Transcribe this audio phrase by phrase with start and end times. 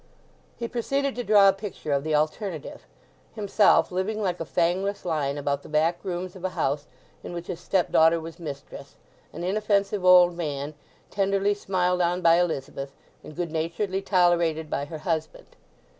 [0.57, 5.61] He proceeded to draw a picture of the alternative—himself living like a fangless lion about
[5.61, 6.87] the back rooms of a house
[7.23, 8.95] in which his stepdaughter was mistress,
[9.31, 10.73] an inoffensive old man,
[11.11, 15.45] tenderly smiled on by Elizabeth, and good naturedly tolerated by her husband.